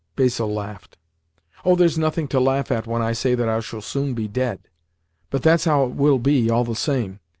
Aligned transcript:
Basil 0.15 0.51
laughed. 0.51 0.97
"Oh, 1.63 1.75
there's 1.75 1.95
nothing 1.95 2.27
to 2.29 2.39
laugh 2.39 2.71
at 2.71 2.87
when 2.87 3.03
I 3.03 3.11
say 3.13 3.35
that 3.35 3.47
I 3.47 3.59
shall 3.59 3.81
soon 3.83 4.15
be 4.15 4.27
dead. 4.27 4.67
But 5.29 5.43
that's 5.43 5.65
how 5.65 5.83
it 5.85 5.91
will 5.93 6.17
be, 6.17 6.49
all 6.49 6.63
the 6.63 6.73
same. 6.73 7.19